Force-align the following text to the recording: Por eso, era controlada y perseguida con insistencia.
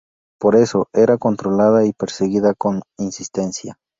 Por 0.39 0.55
eso, 0.55 0.87
era 0.93 1.19
controlada 1.19 1.85
y 1.85 1.93
perseguida 1.93 2.55
con 2.55 2.81
insistencia. 2.97 3.77